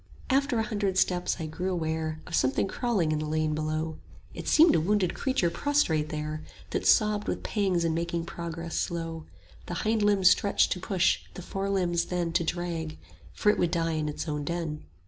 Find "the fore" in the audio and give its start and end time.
11.35-11.69